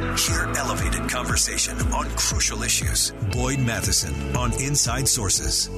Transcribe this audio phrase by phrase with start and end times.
[0.00, 3.10] Hear elevated conversation on crucial issues.
[3.32, 5.68] Boyd Matheson on Inside Sources.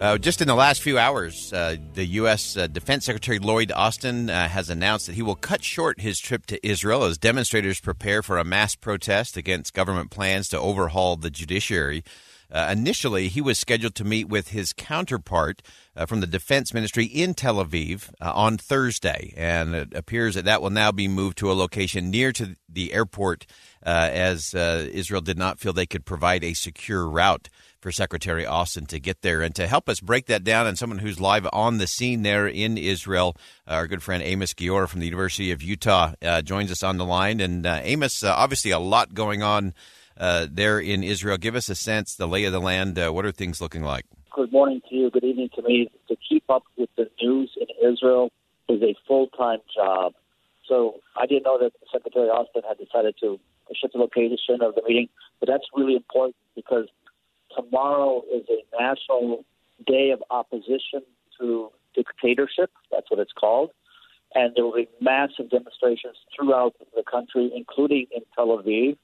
[0.00, 2.56] Uh, just in the last few hours, uh, the U.S.
[2.56, 6.46] Uh, Defense Secretary Lloyd Austin uh, has announced that he will cut short his trip
[6.46, 11.30] to Israel as demonstrators prepare for a mass protest against government plans to overhaul the
[11.30, 12.02] judiciary.
[12.50, 15.62] Uh, initially, he was scheduled to meet with his counterpart
[15.96, 20.60] uh, from the Defense Ministry in Tel Aviv on Thursday, and it appears that that
[20.60, 23.46] will now be moved to a location near to the airport,
[23.82, 27.48] as Israel did not feel they could provide a secure route
[27.84, 29.42] for Secretary Austin to get there.
[29.42, 32.46] And to help us break that down, and someone who's live on the scene there
[32.46, 33.36] in Israel,
[33.68, 36.96] uh, our good friend Amos Guiora from the University of Utah uh, joins us on
[36.96, 37.40] the line.
[37.40, 39.74] And uh, Amos, uh, obviously a lot going on
[40.16, 41.36] uh, there in Israel.
[41.36, 42.98] Give us a sense, the lay of the land.
[42.98, 44.06] Uh, what are things looking like?
[44.34, 45.10] Good morning to you.
[45.10, 45.90] Good evening to me.
[46.08, 48.30] To keep up with the news in Israel
[48.66, 50.14] is a full time job.
[50.66, 53.38] So I didn't know that Secretary Austin had decided to
[53.78, 56.86] shift the location of the meeting, but that's really important because
[57.54, 59.44] tomorrow is a national
[59.86, 61.02] day of opposition
[61.40, 62.70] to dictatorship.
[62.90, 63.70] That's what it's called.
[64.34, 68.96] And there will be massive demonstrations throughout the country, including in Tel Aviv.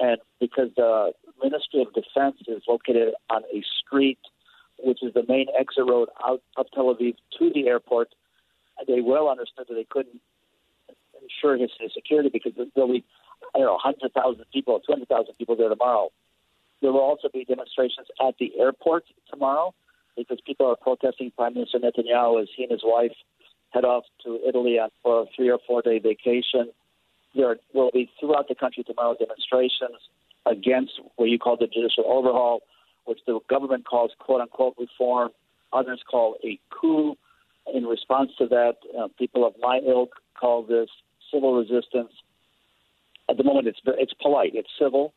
[0.00, 1.12] And because the
[1.42, 4.18] Ministry of Defense is located on a street,
[4.78, 8.08] which is the main exit road out of Tel Aviv to the airport,
[8.88, 10.20] they well understood that they couldn't
[11.22, 13.04] ensure his, security because there'll be,
[13.54, 16.10] I don't know, 100,000 people, 200,000 people there tomorrow.
[16.84, 19.72] There will also be demonstrations at the airport tomorrow
[20.18, 23.12] because people are protesting Prime Minister Netanyahu as he and his wife
[23.70, 26.68] head off to Italy for a three or four day vacation.
[27.34, 29.96] There will be throughout the country tomorrow demonstrations
[30.44, 32.60] against what you call the judicial overhaul,
[33.06, 35.30] which the government calls quote unquote reform.
[35.72, 37.16] Others call a coup.
[37.72, 40.90] In response to that, uh, people of my ilk call this
[41.32, 42.12] civil resistance.
[43.30, 45.14] At the moment, it's it's polite, it's civil.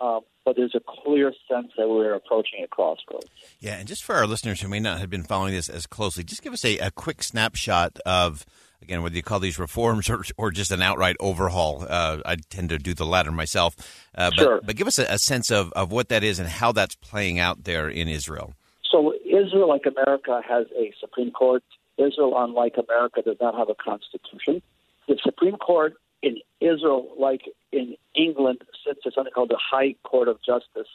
[0.00, 3.26] Um, but there's a clear sense that we're approaching a crossroads.
[3.60, 6.24] Yeah, and just for our listeners who may not have been following this as closely,
[6.24, 8.46] just give us a, a quick snapshot of,
[8.82, 11.86] again, whether you call these reforms or, or just an outright overhaul.
[11.88, 13.76] Uh, I tend to do the latter myself.
[14.14, 14.60] Uh, but, sure.
[14.64, 17.38] but give us a, a sense of, of what that is and how that's playing
[17.38, 18.54] out there in Israel.
[18.90, 21.62] So, Israel, like America, has a Supreme Court.
[21.98, 24.62] Israel, unlike America, does not have a constitution.
[25.06, 27.42] The Supreme Court in Israel, like
[27.72, 30.88] in England, sits at something called the High Court of Justice.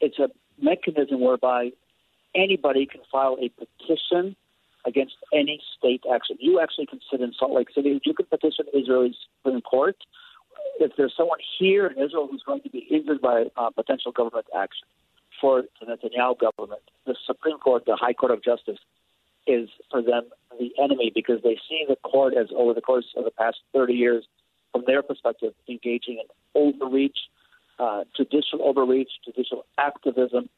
[0.00, 0.28] It's a
[0.60, 1.70] mechanism whereby
[2.34, 4.36] anybody can file a petition
[4.86, 6.36] against any state action.
[6.40, 8.00] You actually can sit in Salt Lake City.
[8.04, 9.96] You can petition Israel's Supreme Court
[10.78, 14.46] if there's someone here in Israel who's going to be injured by uh, potential government
[14.56, 14.88] action
[15.40, 16.82] for the Netanyahu government.
[17.06, 18.78] The Supreme Court, the High Court of Justice,
[19.46, 20.24] is for them
[20.58, 23.94] the enemy because they see the court as over the course of the past 30
[23.94, 24.26] years
[24.72, 27.18] from their perspective, engaging in overreach,
[27.78, 30.48] uh, judicial overreach, judicial activism.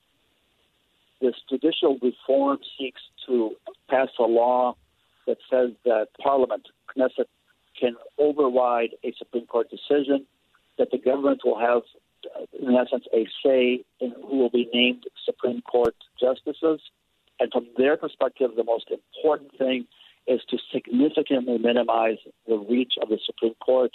[1.20, 3.52] This judicial reform seeks to
[3.88, 4.74] pass a law
[5.26, 7.26] that says that Parliament, Knesset,
[7.78, 10.26] can override a Supreme Court decision,
[10.78, 11.82] that the government will have,
[12.36, 16.80] uh, in essence, a say in who will be named Supreme Court justices.
[17.40, 19.86] And from their perspective, the most important thing
[20.26, 23.92] is to significantly minimize the reach of the Supreme Court.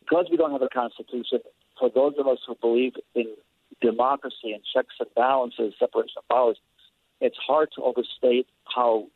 [0.00, 1.40] Because we don't have a constitution,
[1.78, 3.26] for those of us who believe in
[3.80, 6.58] democracy and checks and balances, separation of powers,
[7.20, 9.06] it's hard to overstate how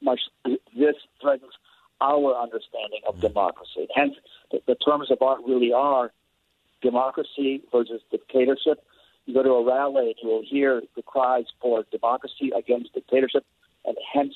[0.00, 1.52] much this threatens
[2.00, 3.20] our understanding of mm.
[3.20, 3.86] democracy.
[3.94, 4.14] Hence,
[4.50, 6.12] the, the terms of art really are
[6.82, 8.84] democracy versus dictatorship.
[9.26, 13.44] You go to a rally and you will hear the cries for democracy against dictatorship,
[13.84, 14.34] and hence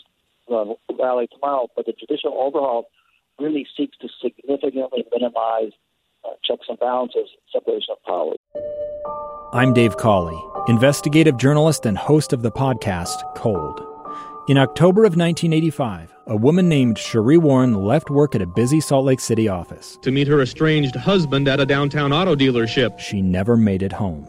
[0.49, 2.89] rally tomorrow, but the judicial overhaul
[3.39, 5.73] really seeks to significantly minimize
[6.25, 8.39] uh, checks and balances, separation of powers.
[9.53, 13.81] I'm Dave Cawley, investigative journalist and host of the podcast Cold.
[14.49, 19.05] In October of 1985, a woman named Sheree Warren left work at a busy Salt
[19.05, 22.99] Lake City office to meet her estranged husband at a downtown auto dealership.
[22.99, 24.29] She never made it home.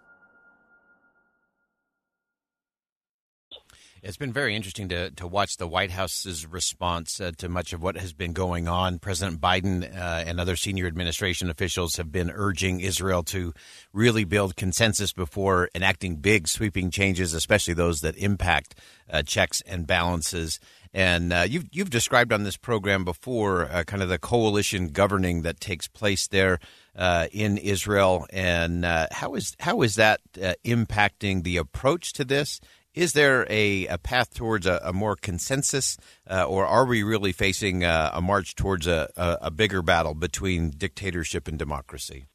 [4.03, 7.83] It's been very interesting to, to watch the White House's response uh, to much of
[7.83, 8.97] what has been going on.
[8.97, 13.53] President Biden uh, and other senior administration officials have been urging Israel to
[13.93, 18.73] really build consensus before enacting big, sweeping changes, especially those that impact
[19.07, 20.59] uh, checks and balances.
[20.95, 25.43] And uh, you've you've described on this program before uh, kind of the coalition governing
[25.43, 26.59] that takes place there
[26.95, 30.19] uh, in Israel, and how is how is that
[30.65, 32.59] impacting the approach to this?
[32.93, 35.97] Is there a, a path towards a, a more consensus,
[36.29, 40.71] uh, or are we really facing a, a march towards a, a, bigger battle between
[40.71, 42.25] dictatorship and democracy?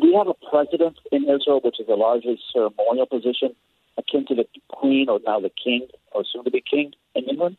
[0.00, 3.54] We have a president in Israel, which is a largely ceremonial position,
[3.98, 7.58] akin to the queen or now the king or soon to be king in England.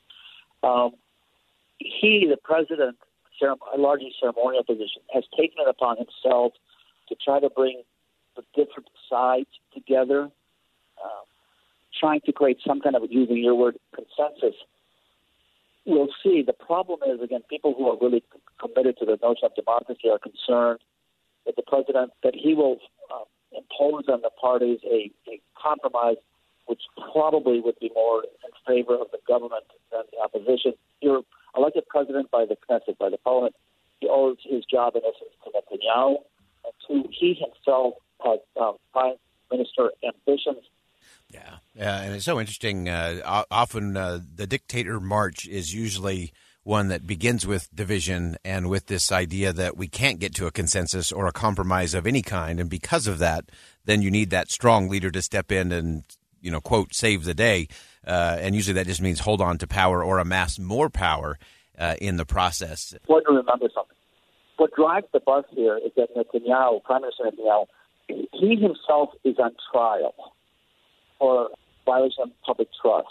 [0.64, 0.94] Um,
[1.78, 2.98] he, the president,
[3.44, 6.54] a largely ceremonial position, has taken it upon himself
[7.10, 7.84] to try to bring
[8.36, 10.24] the different sides together.
[10.24, 11.26] Um,
[12.00, 14.56] trying to create some kind of, using your word, consensus,
[15.86, 16.44] we'll see.
[16.46, 18.24] The problem is, again, people who are really
[18.60, 20.80] committed to the notion of democracy are concerned
[21.46, 22.78] that the president, that he will
[23.14, 26.18] uh, impose on the parties a, a compromise
[26.66, 26.82] which
[27.14, 30.74] probably would be more in favor of the government than the opposition.
[31.02, 31.22] You're
[31.56, 33.56] elected president by the Knesset, by the parliament.
[34.00, 36.18] He owes his job, in essence, to Netanyahu.
[36.66, 37.94] And two, he himself
[38.24, 39.16] has um, prime
[39.52, 40.66] minister ambitions
[41.76, 42.90] yeah, yeah, and it's so interesting.
[42.90, 46.32] Uh, often, uh, the dictator march is usually
[46.64, 50.52] one that begins with division and with this idea that we can't get to a
[50.52, 53.46] consensus or a compromise of any kind, and because of that,
[53.86, 56.04] then you need that strong leader to step in and
[56.42, 57.68] you know quote save the day.
[58.06, 61.38] Uh, and usually, that just means hold on to power or amass more power
[61.78, 62.94] uh, in the process.
[62.94, 63.96] Important to remember something.
[64.58, 67.66] What drives the bus here is that Netanyahu, Prime Minister Netanyahu,
[68.08, 70.14] he himself is on trial
[71.20, 71.50] for
[71.86, 73.08] violation of public trust.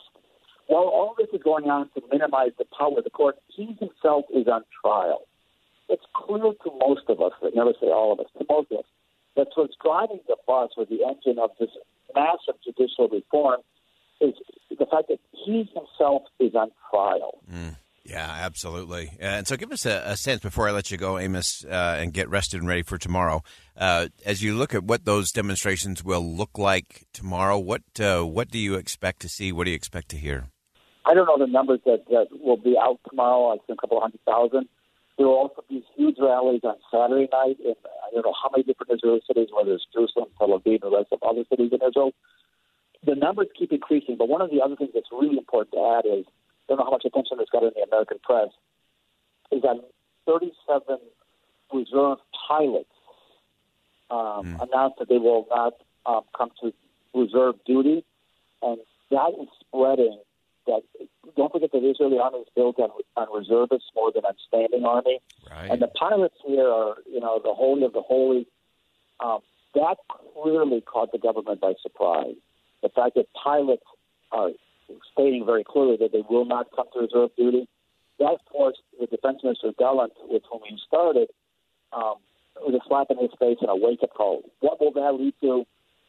[0.66, 4.24] While all this is going on to minimize the power of the court, he himself
[4.34, 5.22] is on trial.
[5.88, 8.78] It's clear to most of us, but never say all of us, to most of
[8.78, 8.84] us,
[9.36, 11.70] that what's driving the bus with the engine of this
[12.14, 13.60] massive judicial reform
[14.20, 14.34] is
[14.70, 17.38] the fact that he himself is on trial.
[17.52, 17.76] Mm.
[18.04, 19.16] Yeah, absolutely.
[19.18, 22.12] And so, give us a, a, sense before I let you go, Amos, uh, and
[22.12, 23.42] get rested and ready for tomorrow.
[23.78, 28.50] Uh, as you look at what those demonstrations will look like tomorrow, what uh, what
[28.50, 29.52] do you expect to see?
[29.52, 30.48] What do you expect to hear?
[31.06, 33.54] I don't know the numbers that, that will be out tomorrow.
[33.54, 34.68] I think a couple hundred thousand.
[35.16, 38.64] There will also be huge rallies on Saturday night in I don't know how many
[38.64, 41.80] different Israeli cities, whether it's Jerusalem, Tel Aviv, and the rest of other cities in
[41.80, 42.12] Israel.
[43.06, 46.04] The numbers keep increasing, but one of the other things that's really important to add
[46.04, 46.26] is
[46.68, 48.48] don't know how much attention this got in the American press,
[49.52, 49.76] is that
[50.26, 50.98] 37
[51.72, 52.18] reserve
[52.48, 52.88] pilots
[54.10, 54.62] um, mm.
[54.62, 55.74] announced that they will not
[56.06, 56.72] um, come to
[57.14, 58.04] reserve duty,
[58.62, 58.78] and
[59.10, 60.18] that is spreading.
[60.66, 60.80] That
[61.36, 64.84] don't forget that the Israeli army is built on, on reservists more than on standing
[64.84, 65.20] army,
[65.50, 65.70] right.
[65.70, 68.46] and the pilots here are you know the holy of the holy.
[69.20, 69.40] Um,
[69.74, 72.36] that clearly caught the government by surprise.
[72.82, 73.82] The fact that pilots
[74.32, 74.50] are
[75.12, 77.68] stating very clearly that they will not come to reserve duty.
[78.18, 81.28] That forced the Defense Minister Gallant, with whom he started,
[81.92, 82.16] um,
[82.64, 84.42] with a slap in his face and a wake-up call.
[84.60, 85.64] What will that lead to?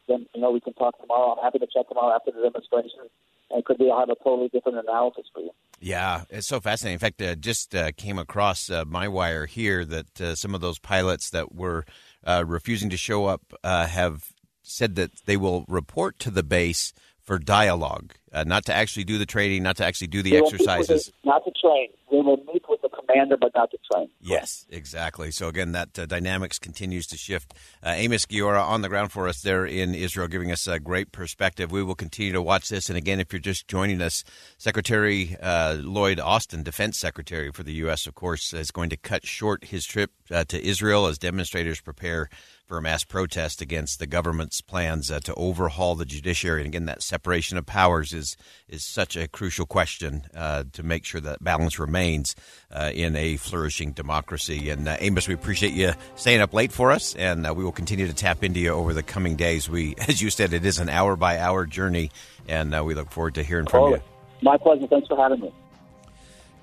[0.08, 1.32] Then you know we can talk tomorrow.
[1.32, 3.10] I'm happy to check tomorrow after the demonstration,
[3.50, 5.50] and could be I'll have a totally different analysis for you.
[5.80, 6.94] Yeah, it's so fascinating.
[6.94, 10.60] In fact, uh, just uh, came across uh, my wire here that uh, some of
[10.60, 11.84] those pilots that were
[12.24, 16.92] uh, refusing to show up uh, have said that they will report to the base
[17.26, 20.38] for dialogue, uh, not to actually do the training, not to actually do the they
[20.38, 21.10] exercises.
[21.24, 21.88] not to train.
[22.08, 24.08] They will meet with the commander, but not to train.
[24.20, 25.32] Yes, exactly.
[25.32, 27.52] So again, that uh, dynamics continues to shift.
[27.82, 31.10] Uh, Amos Guiora on the ground for us there in Israel, giving us a great
[31.10, 31.72] perspective.
[31.72, 32.88] We will continue to watch this.
[32.88, 34.22] And again, if you're just joining us,
[34.56, 39.26] Secretary uh, Lloyd Austin, Defense Secretary for the U.S., of course, is going to cut
[39.26, 42.30] short his trip uh, to Israel as demonstrators prepare
[42.66, 46.60] for a mass protest against the government's plans uh, to overhaul the judiciary.
[46.60, 48.36] And again, that separation of powers is
[48.68, 52.34] is such a crucial question uh, to make sure that balance remains
[52.70, 54.70] uh, in a flourishing democracy.
[54.70, 57.72] And uh, Amos, we appreciate you staying up late for us, and uh, we will
[57.72, 59.68] continue to tap into you over the coming days.
[59.68, 62.10] We, as you said, it is an hour by hour journey,
[62.48, 64.00] and uh, we look forward to hearing from you.
[64.42, 64.86] My pleasure.
[64.86, 65.52] Thanks for having me.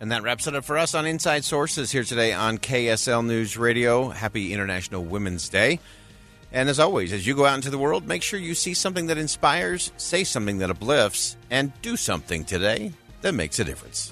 [0.03, 3.55] And that wraps it up for us on Inside Sources here today on KSL News
[3.55, 4.09] Radio.
[4.09, 5.79] Happy International Women's Day.
[6.51, 9.07] And as always, as you go out into the world, make sure you see something
[9.07, 12.91] that inspires, say something that uplifts, and do something today
[13.21, 14.11] that makes a difference.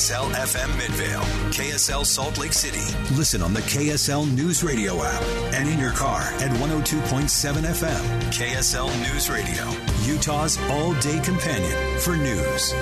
[0.00, 2.96] KSL FM Midvale, KSL Salt Lake City.
[3.16, 8.20] Listen on the KSL News Radio app and in your car at 102.7 FM.
[8.32, 9.70] KSL News Radio,
[10.06, 12.72] Utah's all day companion for news.